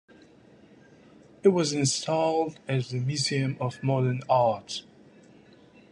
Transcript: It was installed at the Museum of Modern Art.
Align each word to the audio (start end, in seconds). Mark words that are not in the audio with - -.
It 1.43 1.49
was 1.49 1.73
installed 1.73 2.57
at 2.67 2.85
the 2.85 2.99
Museum 2.99 3.55
of 3.59 3.83
Modern 3.83 4.23
Art. 4.27 4.83